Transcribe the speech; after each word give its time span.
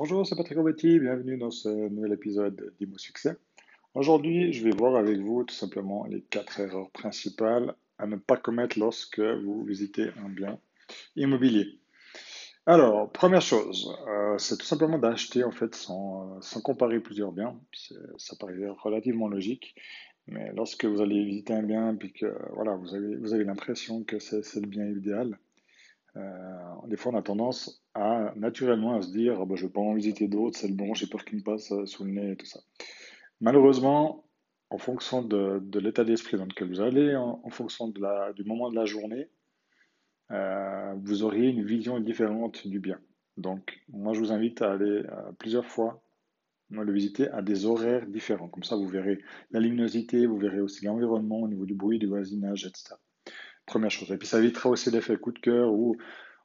Bonjour, 0.00 0.24
c'est 0.24 0.36
Patrick 0.36 0.56
Robetti, 0.56 1.00
bienvenue 1.00 1.36
dans 1.38 1.50
ce 1.50 1.68
nouvel 1.68 2.12
épisode 2.12 2.72
d'Imo 2.78 2.96
Succès. 2.98 3.36
Aujourd'hui, 3.94 4.52
je 4.52 4.62
vais 4.62 4.70
voir 4.70 4.94
avec 4.94 5.18
vous 5.18 5.42
tout 5.42 5.56
simplement 5.56 6.06
les 6.06 6.20
quatre 6.20 6.60
erreurs 6.60 6.88
principales 6.90 7.74
à 7.98 8.06
ne 8.06 8.14
pas 8.14 8.36
commettre 8.36 8.78
lorsque 8.78 9.18
vous 9.18 9.64
visitez 9.64 10.10
un 10.24 10.28
bien 10.28 10.60
immobilier. 11.16 11.80
Alors, 12.64 13.10
première 13.10 13.42
chose, 13.42 13.92
euh, 14.06 14.38
c'est 14.38 14.58
tout 14.58 14.66
simplement 14.66 15.00
d'acheter 15.00 15.42
en 15.42 15.50
fait 15.50 15.74
sans, 15.74 16.40
sans, 16.42 16.60
comparer 16.60 17.00
plusieurs 17.00 17.32
biens. 17.32 17.58
Ça 18.18 18.36
paraît 18.38 18.54
relativement 18.68 19.26
logique, 19.26 19.74
mais 20.28 20.52
lorsque 20.54 20.84
vous 20.84 21.00
allez 21.00 21.24
visiter 21.24 21.54
un 21.54 21.64
bien 21.64 21.98
et 22.00 22.12
que 22.12 22.38
voilà, 22.54 22.76
vous 22.76 22.94
avez, 22.94 23.16
vous 23.16 23.34
avez 23.34 23.42
l'impression 23.42 24.04
que 24.04 24.20
c'est 24.20 24.60
le 24.60 24.68
bien 24.68 24.86
idéal, 24.86 25.40
des 26.88 26.96
fois, 26.96 27.12
on 27.12 27.16
a 27.16 27.22
tendance 27.22 27.82
à 27.94 28.32
naturellement 28.36 28.94
à 28.94 29.02
se 29.02 29.10
dire 29.10 29.38
oh, 29.40 29.46
bah, 29.46 29.54
Je 29.56 29.64
ne 29.64 29.68
vais 29.68 29.72
pas 29.72 29.80
en 29.80 29.94
visiter 29.94 30.28
d'autres, 30.28 30.58
c'est 30.58 30.68
le 30.68 30.74
bon, 30.74 30.94
j'ai 30.94 31.06
peur 31.06 31.24
qu'il 31.24 31.38
me 31.38 31.42
passe 31.42 31.70
euh, 31.72 31.86
sous 31.86 32.04
le 32.04 32.12
nez 32.12 32.32
et 32.32 32.36
tout 32.36 32.46
ça. 32.46 32.60
Malheureusement, 33.40 34.24
en 34.70 34.78
fonction 34.78 35.22
de, 35.22 35.62
l'état 35.78 36.04
d'esprit 36.04 36.36
dans 36.36 36.44
lequel 36.44 36.68
vous 36.68 36.80
allez, 36.80 37.14
en, 37.14 37.48
fonction 37.50 37.88
du 37.88 38.44
moment 38.44 38.70
de 38.70 38.76
la 38.76 38.84
journée, 38.84 39.28
euh, 40.30 40.94
vous 41.02 41.22
auriez 41.22 41.48
une 41.48 41.64
vision 41.64 42.00
différente 42.00 42.66
du 42.66 42.80
bien. 42.80 42.98
Donc, 43.36 43.80
moi, 43.88 44.12
je 44.12 44.20
vous 44.20 44.32
invite 44.32 44.60
à 44.62 44.72
aller 44.72 45.04
plusieurs 45.38 45.64
fois 45.64 46.02
le 46.70 46.92
visiter 46.92 47.28
à 47.30 47.40
des 47.40 47.64
horaires 47.64 48.06
différents. 48.06 48.48
Comme 48.48 48.64
ça, 48.64 48.76
vous 48.76 48.88
verrez 48.88 49.20
la 49.52 49.60
luminosité, 49.60 50.26
vous 50.26 50.38
verrez 50.38 50.60
aussi 50.60 50.84
l'environnement 50.84 51.40
au 51.40 51.48
niveau 51.48 51.64
du 51.64 51.74
bruit, 51.74 51.98
du 51.98 52.06
voisinage, 52.06 52.66
etc. 52.66 52.94
Première 53.68 53.90
chose. 53.90 54.10
Et 54.10 54.16
puis 54.16 54.26
ça 54.26 54.38
évitera 54.38 54.70
aussi 54.70 54.90
l'effet 54.90 55.16
coup 55.18 55.30
de 55.30 55.38
cœur 55.38 55.70
où, 55.70 55.96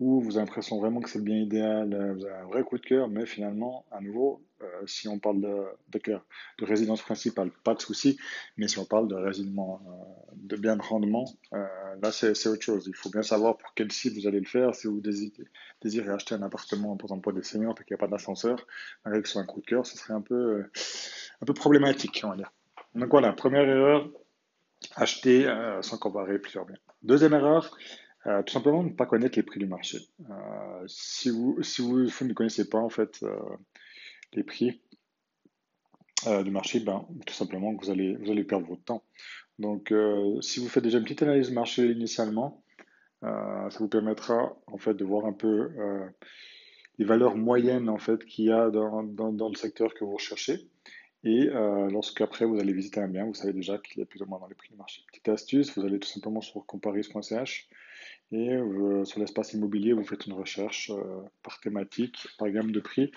où 0.00 0.20
vous 0.20 0.36
avez 0.36 0.46
l'impression 0.46 0.80
vraiment 0.80 1.00
que 1.00 1.08
c'est 1.08 1.18
le 1.18 1.24
bien 1.24 1.36
idéal, 1.36 1.94
euh, 1.94 2.12
vous 2.14 2.24
avez 2.24 2.34
un 2.34 2.46
vrai 2.46 2.64
coup 2.64 2.76
de 2.76 2.84
cœur, 2.84 3.08
mais 3.08 3.24
finalement, 3.24 3.86
à 3.92 4.00
nouveau, 4.00 4.42
euh, 4.60 4.66
si 4.86 5.06
on 5.06 5.20
parle 5.20 5.40
de, 5.40 5.64
de, 5.90 6.00
de, 6.58 6.64
résidence 6.64 7.02
principale, 7.02 7.50
pas 7.62 7.74
de 7.74 7.80
souci, 7.80 8.18
mais 8.56 8.66
si 8.66 8.78
on 8.80 8.84
parle 8.84 9.06
de 9.06 9.14
résidence, 9.14 9.80
euh, 9.86 10.32
de 10.34 10.56
bien 10.56 10.76
de 10.76 10.82
rendement, 10.82 11.24
là 11.52 12.10
c'est 12.10 12.48
autre 12.48 12.62
chose. 12.62 12.86
Il 12.88 12.96
faut 12.96 13.10
bien 13.10 13.22
savoir 13.22 13.56
pour 13.56 13.72
quel 13.74 13.92
site 13.92 14.14
vous 14.14 14.26
allez 14.26 14.40
le 14.40 14.46
faire. 14.46 14.74
Si 14.74 14.88
vous 14.88 15.00
désirez, 15.00 16.10
acheter 16.10 16.34
un 16.34 16.42
appartement, 16.42 16.96
par 16.96 17.06
exemple 17.06 17.22
pour 17.22 17.32
des 17.32 17.44
seniors, 17.44 17.74
et 17.80 17.84
qu'il 17.84 17.94
n'y 17.94 17.98
a 17.98 18.04
pas 18.04 18.08
d'ascenseur, 18.08 18.66
avec 19.04 19.28
son 19.28 19.46
coup 19.46 19.60
de 19.60 19.66
cœur, 19.66 19.86
ce 19.86 19.96
serait 19.96 20.14
un 20.14 20.20
peu, 20.22 20.64
un 21.40 21.46
peu 21.46 21.54
problématique, 21.54 22.22
on 22.24 22.30
va 22.30 22.36
dire. 22.36 22.52
Donc 22.96 23.10
voilà, 23.10 23.32
première 23.32 23.68
erreur, 23.68 24.10
acheter 24.96 25.48
sans 25.82 25.98
comparer 25.98 26.40
plusieurs 26.40 26.66
biens. 26.66 26.78
Deuxième 27.04 27.34
erreur, 27.34 27.76
euh, 28.26 28.42
tout 28.42 28.54
simplement 28.54 28.82
ne 28.82 28.88
pas 28.88 29.04
connaître 29.04 29.36
les 29.36 29.42
prix 29.42 29.60
du 29.60 29.66
marché. 29.66 29.98
Euh, 30.30 30.84
si, 30.86 31.28
vous, 31.28 31.58
ne 31.58 32.32
connaissez 32.32 32.70
pas 32.70 32.78
en 32.78 32.88
fait 32.88 33.22
euh, 33.22 33.36
les 34.32 34.42
prix 34.42 34.80
du 36.42 36.50
marché, 36.50 36.80
ben, 36.80 37.06
tout 37.26 37.34
simplement 37.34 37.74
vous 37.74 37.90
allez, 37.90 38.44
perdre 38.44 38.66
votre 38.66 38.82
temps. 38.82 39.04
Donc 39.58 39.92
si 40.40 40.58
vous 40.58 40.68
faites 40.70 40.82
déjà 40.82 40.96
une 40.96 41.04
petite 41.04 41.22
analyse 41.22 41.50
marché 41.50 41.84
initialement, 41.90 42.64
ça 43.20 43.76
vous 43.78 43.88
permettra 43.88 44.56
en 44.66 44.78
fait 44.78 44.94
de 44.94 45.04
voir 45.04 45.26
un 45.26 45.34
peu 45.34 45.68
les 46.96 47.04
valeurs 47.04 47.36
moyennes 47.36 47.90
en 47.90 47.98
fait 47.98 48.24
qu'il 48.24 48.46
y 48.46 48.50
a 48.50 48.70
dans, 48.70 49.02
le 49.02 49.56
secteur 49.56 49.92
que 49.92 50.02
vous 50.02 50.14
recherchez. 50.14 50.70
Et 51.24 51.48
euh, 51.48 51.88
lorsque 51.90 52.20
après 52.20 52.44
vous 52.44 52.60
allez 52.60 52.74
visiter 52.74 53.00
un 53.00 53.08
bien, 53.08 53.24
vous 53.24 53.34
savez 53.34 53.54
déjà 53.54 53.78
qu'il 53.78 54.02
est 54.02 54.04
plus 54.04 54.20
ou 54.20 54.26
moins 54.26 54.38
dans 54.38 54.46
les 54.46 54.54
prix 54.54 54.68
du 54.68 54.76
marché. 54.76 55.02
Petite 55.06 55.28
astuce, 55.30 55.76
vous 55.76 55.84
allez 55.84 55.98
tout 55.98 56.08
simplement 56.08 56.42
sur 56.42 56.64
comparis.ch 56.66 57.68
et 58.32 58.50
euh, 58.50 59.04
sur 59.04 59.20
l'espace 59.20 59.54
immobilier, 59.54 59.94
vous 59.94 60.04
faites 60.04 60.26
une 60.26 60.34
recherche 60.34 60.90
euh, 60.90 61.22
par 61.42 61.60
thématique, 61.60 62.28
par 62.38 62.50
gamme 62.50 62.72
de 62.72 62.80
prix, 62.80 63.10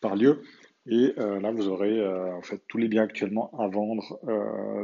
par 0.00 0.16
lieu. 0.16 0.42
Et 0.88 1.14
là, 1.16 1.50
vous 1.50 1.66
aurez 1.66 2.06
en 2.06 2.42
fait 2.42 2.62
tous 2.68 2.78
les 2.78 2.86
biens 2.86 3.02
actuellement 3.02 3.50
à 3.58 3.66
vendre 3.66 4.20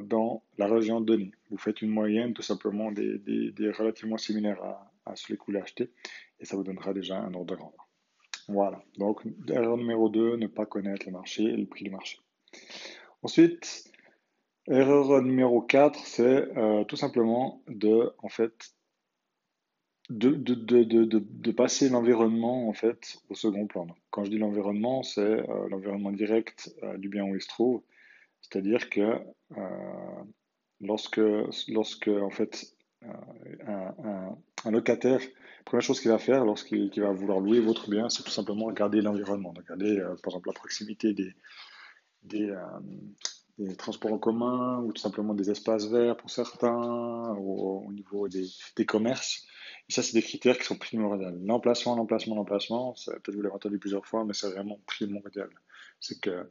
dans 0.03 0.43
la 0.59 0.67
région 0.67 1.01
donnée. 1.01 1.31
Vous 1.49 1.59
faites 1.59 1.81
une 1.81 1.91
moyenne 1.91 2.35
tout 2.35 2.43
simplement 2.43 2.91
des, 2.91 3.19
des, 3.19 3.71
relativement 3.71 4.19
similaires 4.19 4.61
à, 4.65 4.91
à 5.07 5.15
que 5.15 5.33
vous 5.33 5.45
voulez 5.47 5.61
acheter 5.61 5.93
et 6.41 6.45
ça 6.45 6.57
vous 6.57 6.65
donnera 6.65 6.93
déjà 6.93 7.19
un 7.19 7.33
ordre 7.35 7.53
de 7.53 7.55
grandeur. 7.55 7.89
Voilà. 8.49 8.83
Donc, 8.99 9.23
erreur 9.49 9.77
numéro 9.77 10.09
2, 10.09 10.39
ne 10.39 10.49
pas 10.49 10.67
connaître 10.67 11.07
le 11.07 11.13
marché 11.13 11.45
et 11.45 11.57
le 11.57 11.67
prix 11.67 11.85
du 11.85 11.91
marché. 11.91 12.19
Ensuite, 13.23 13.85
erreur 14.67 15.23
numéro 15.23 15.63
4, 15.63 15.99
c'est 16.05 16.57
euh, 16.57 16.85
tout 16.85 16.97
simplement 16.97 17.63
de, 17.69 18.13
passer 21.57 21.89
l'environnement 21.89 22.69
au 22.69 23.35
second 23.35 23.67
plan. 23.67 23.87
quand 24.11 24.25
je 24.25 24.31
dis 24.31 24.39
l'environnement, 24.39 25.05
c'est 25.05 25.21
euh, 25.21 25.69
l'environnement 25.69 26.11
direct 26.11 26.75
euh, 26.83 26.99
du 26.99 27.09
bien 27.09 27.25
où 27.25 27.37
il 27.37 27.43
se 27.43 27.49
trouve. 27.49 27.83
C'est-à-dire 28.41 28.91
que 28.91 29.21
lorsque, 30.81 31.21
en 32.09 32.31
fait, 32.31 32.75
un, 33.67 34.35
un, 34.65 34.71
locataire, 34.73 35.21
la 35.21 35.65
première 35.65 35.83
chose 35.83 36.01
qu'il 36.01 36.11
va 36.11 36.19
faire 36.19 36.45
lorsqu'il 36.45 36.91
va 37.01 37.13
vouloir 37.13 37.39
louer 37.39 37.61
votre 37.61 37.89
bien, 37.89 38.09
c'est 38.09 38.25
tout 38.25 38.31
simplement 38.31 38.65
regarder 38.65 39.01
l'environnement. 39.01 39.55
Regarder, 39.57 39.97
par 40.25 40.33
exemple, 40.33 40.49
la 40.49 40.55
proximité 40.55 41.15
des, 41.15 41.33
euh, 42.35 42.57
des, 43.59 43.77
transports 43.77 44.13
en 44.13 44.19
commun 44.19 44.81
ou 44.83 44.93
tout 44.93 45.01
simplement 45.01 45.35
des 45.35 45.51
espaces 45.51 45.87
verts 45.87 46.17
pour 46.17 46.31
certains, 46.31 47.35
au 47.37 47.93
niveau 47.93 48.29
des, 48.29 48.87
commerces. 48.87 49.45
Et 49.89 49.93
ça, 49.93 50.03
c'est 50.03 50.15
des 50.15 50.23
critères 50.23 50.59
qui 50.59 50.65
sont 50.65 50.77
primordiaux. 50.77 51.31
L'emplacement, 51.45 51.97
l'emplacement, 51.97 52.37
l'emplacement, 52.37 52.95
peut-être 53.07 53.35
vous 53.35 53.43
l'avez 53.43 53.55
entendu 53.55 53.79
plusieurs 53.79 54.07
fois, 54.07 54.25
mais 54.25 54.33
c'est 54.33 54.51
vraiment 54.51 54.81
primordial. 54.87 55.51
C'est 56.01 56.21
que 56.21 56.49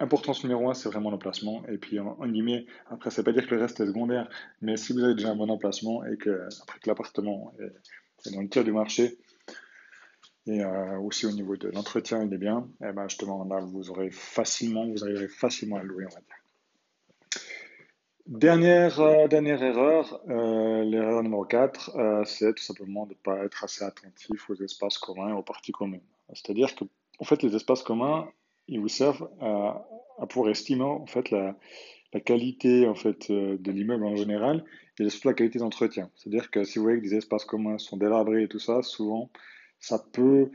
importance 0.00 0.42
numéro 0.42 0.68
un, 0.70 0.74
c'est 0.74 0.88
vraiment 0.88 1.10
l'emplacement. 1.10 1.64
Et 1.68 1.78
puis, 1.78 1.98
en, 1.98 2.26
guillemets, 2.26 2.66
après, 2.86 3.10
ça 3.10 3.22
ne 3.22 3.26
veut 3.26 3.32
pas 3.32 3.40
dire 3.40 3.48
que 3.48 3.54
le 3.54 3.60
reste 3.60 3.80
est 3.80 3.86
secondaire, 3.86 4.28
mais 4.60 4.76
si 4.76 4.92
vous 4.92 5.02
avez 5.04 5.14
déjà 5.14 5.30
un 5.30 5.36
bon 5.36 5.50
emplacement 5.50 6.04
et 6.04 6.16
que, 6.16 6.48
après 6.62 6.80
que 6.80 6.88
l'appartement 6.88 7.54
est, 7.60 8.28
est, 8.28 8.34
dans 8.34 8.40
le 8.40 8.48
tiers 8.48 8.64
du 8.64 8.72
marché, 8.72 9.18
et 10.46 10.60
euh, 10.60 10.98
aussi 10.98 11.26
au 11.26 11.32
niveau 11.32 11.56
de 11.56 11.68
l'entretien, 11.68 12.22
il 12.22 12.32
est 12.32 12.38
bien. 12.38 12.68
Et 12.82 12.86
eh 12.90 12.92
ben 12.92 13.08
justement, 13.08 13.44
là, 13.44 13.60
vous 13.60 13.90
aurez 13.90 14.10
facilement, 14.10 14.86
vous 14.86 15.02
arriverez 15.02 15.28
facilement 15.28 15.76
à 15.76 15.82
louer, 15.82 16.04
on 16.06 16.14
va 16.14 16.20
dire. 16.20 17.42
Dernière, 18.26 19.00
euh, 19.00 19.26
dernière 19.28 19.62
erreur, 19.62 20.20
euh, 20.28 20.82
l'erreur 20.84 21.22
numéro 21.22 21.44
4, 21.44 22.24
c'est 22.26 22.54
tout 22.54 22.62
simplement 22.62 23.04
de 23.04 23.10
ne 23.10 23.18
pas 23.18 23.44
être 23.44 23.64
assez 23.64 23.84
attentif 23.84 24.48
aux 24.50 24.54
espaces 24.54 24.98
communs 24.98 25.30
et 25.30 25.32
aux 25.32 25.42
parties 25.42 25.72
communes. 25.72 26.00
C'est-à-dire 26.32 26.74
que, 26.74 26.84
en 27.18 27.24
fait, 27.24 27.42
les 27.42 27.54
espaces 27.54 27.82
communs, 27.82 28.28
ils 28.66 28.80
vous 28.80 28.88
servent 28.88 29.28
à, 29.40 29.86
à 30.18 30.50
estimer 30.50 30.84
en 30.84 31.06
fait 31.06 31.30
la, 31.30 31.54
la 32.14 32.20
qualité 32.20 32.88
en 32.88 32.94
fait 32.94 33.30
de 33.30 33.70
l'immeuble 33.70 34.06
en 34.06 34.16
général 34.16 34.64
et 34.98 35.08
surtout 35.10 35.28
la 35.28 35.34
qualité 35.34 35.58
d'entretien. 35.58 36.10
C'est-à-dire 36.14 36.50
que 36.50 36.64
si 36.64 36.78
vous 36.78 36.84
voyez 36.84 36.98
que 36.98 37.04
des 37.04 37.16
espaces 37.16 37.44
communs 37.44 37.76
sont 37.76 37.98
délabrés 37.98 38.44
et 38.44 38.48
tout 38.48 38.58
ça, 38.58 38.82
souvent 38.82 39.30
ça 39.84 39.98
peut 39.98 40.50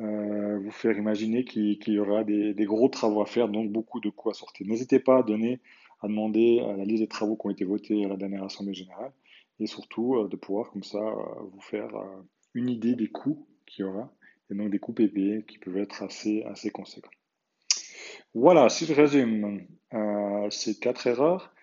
euh, 0.00 0.58
vous 0.58 0.72
faire 0.72 0.98
imaginer 0.98 1.44
qu'il 1.44 1.78
y 1.86 1.98
aura 2.00 2.24
des, 2.24 2.54
gros 2.64 2.88
travaux 2.88 3.22
à 3.22 3.26
faire, 3.26 3.48
donc 3.48 3.70
beaucoup 3.70 4.00
de 4.00 4.10
coûts 4.10 4.30
à 4.30 4.34
sortir. 4.34 4.66
N'hésitez 4.66 4.98
pas 4.98 5.18
à 5.18 5.22
donner, 5.22 5.60
à 6.02 6.08
demander 6.08 6.60
à 6.60 6.76
la 6.76 6.84
liste 6.84 7.02
des 7.02 7.08
travaux 7.08 7.36
qui 7.36 7.46
ont 7.46 7.50
été 7.50 7.64
votés 7.64 8.04
à 8.04 8.08
la 8.08 8.16
dernière 8.16 8.42
Assemblée 8.42 8.74
générale, 8.74 9.12
et 9.60 9.66
surtout 9.66 10.16
euh, 10.16 10.28
de 10.28 10.34
pouvoir 10.34 10.72
comme 10.72 10.82
ça 10.82 10.98
euh, 10.98 11.42
vous 11.52 11.60
faire 11.60 11.90
une 12.54 12.68
idée 12.68 12.96
des 12.96 13.06
coûts 13.06 13.46
qu'il 13.64 13.84
y 13.84 13.88
aura, 13.88 14.12
et 14.50 14.54
donc 14.54 14.70
des 14.70 14.80
coûts 14.80 14.92
PPE 14.92 15.46
qui 15.46 15.58
peuvent 15.58 15.78
être 15.78 16.02
assez, 16.02 16.42
assez 16.42 16.70
conséquents. 16.70 17.10
Voilà, 18.34 18.68
si 18.68 18.84
je 18.86 18.94
résume 18.94 19.64
ces 20.50 20.76
quatre 20.80 21.06
erreurs, 21.06 21.54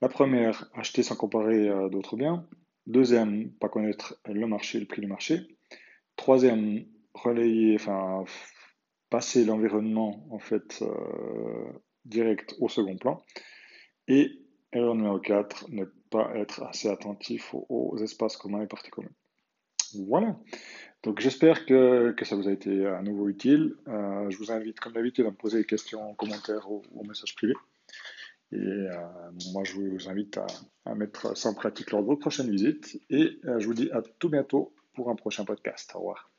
la 0.00 0.08
première, 0.08 0.70
acheter 0.74 1.02
sans 1.02 1.16
comparer 1.16 1.68
d'autres 1.90 2.16
biens. 2.16 2.46
Deuxième, 2.86 3.50
pas 3.50 3.68
connaître 3.68 4.18
le 4.24 4.46
marché, 4.46 4.80
le 4.80 4.86
prix 4.86 5.02
du 5.02 5.06
marché. 5.06 5.46
Troisième, 6.16 6.84
relayer, 7.14 7.76
enfin, 7.76 8.24
passer 9.10 9.44
l'environnement 9.44 10.26
en 10.30 10.38
fait 10.40 10.82
euh, 10.82 11.72
direct 12.04 12.56
au 12.58 12.68
second 12.68 12.96
plan. 12.96 13.22
Et 14.08 14.40
erreur 14.72 14.94
numéro 14.94 15.20
4, 15.20 15.70
ne 15.70 15.84
pas 16.10 16.32
être 16.34 16.64
assez 16.64 16.88
attentif 16.88 17.54
aux, 17.54 17.96
espaces 17.98 18.36
communs 18.36 18.62
et 18.62 18.66
parties 18.66 18.90
communes. 18.90 19.14
Voilà. 20.08 20.36
Donc 21.04 21.20
j'espère 21.20 21.64
que, 21.64 22.14
ça 22.22 22.34
vous 22.34 22.48
a 22.48 22.52
été 22.52 22.86
à 22.86 23.02
nouveau 23.02 23.28
utile. 23.28 23.74
Euh, 23.86 24.28
je 24.30 24.36
vous 24.38 24.50
invite, 24.50 24.80
comme 24.80 24.94
d'habitude, 24.94 25.26
à 25.26 25.30
me 25.30 25.36
poser 25.36 25.58
des 25.58 25.64
questions 25.64 26.10
en 26.10 26.14
commentaire 26.14 26.70
ou 26.70 26.82
en 26.96 27.04
message 27.04 27.36
privé. 27.36 27.54
Et 28.52 28.56
euh, 28.56 28.90
moi, 29.52 29.62
je 29.64 29.74
vous 29.74 30.08
invite 30.08 30.38
à, 30.38 30.46
à, 30.86 30.94
mettre 30.94 31.36
ça 31.36 31.48
en 31.50 31.54
pratique 31.54 31.92
lors 31.92 32.02
de 32.02 32.06
vos 32.06 32.16
prochaines 32.16 32.50
visites. 32.50 33.00
Et 33.10 33.38
je 33.44 33.64
vous 33.66 33.74
dis 33.74 33.90
à 33.92 34.02
tout 34.18 34.28
bientôt 34.28 34.74
pour 34.94 35.10
un 35.10 35.16
prochain 35.16 35.44
podcast. 35.44 35.92
Au 35.94 35.98
revoir. 35.98 36.33